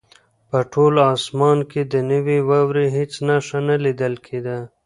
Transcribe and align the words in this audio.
په 0.49 0.59
ټول 0.73 0.93
اسمان 1.15 1.57
کې 1.71 1.81
د 1.93 1.95
نوې 2.11 2.37
واورې 2.49 2.85
هېڅ 2.97 3.11
نښه 3.27 3.59
نه 3.67 3.75
لیدل 3.85 4.13
کېده. 4.25 4.57